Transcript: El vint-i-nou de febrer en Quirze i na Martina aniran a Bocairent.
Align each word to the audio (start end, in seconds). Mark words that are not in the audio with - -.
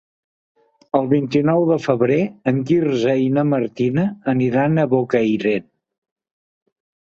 El 0.99 1.03
vint-i-nou 1.11 1.65
de 1.71 1.77
febrer 1.83 2.17
en 2.53 2.63
Quirze 2.71 3.15
i 3.25 3.29
na 3.37 3.45
Martina 3.51 4.09
aniran 4.35 4.79
a 4.79 4.89
Bocairent. 4.97 5.71